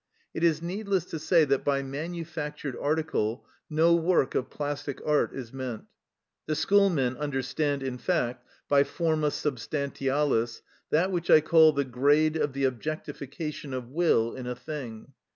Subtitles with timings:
[0.33, 5.53] It is needless to say that by manufactured article no work of plastic art is
[5.53, 5.83] meant.
[6.47, 12.53] The schoolmen understand, in fact, by forma substantialis that which I call the grade of
[12.53, 15.13] the objectification of will in a thing.